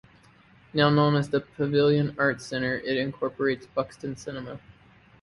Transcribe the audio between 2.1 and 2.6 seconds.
Arts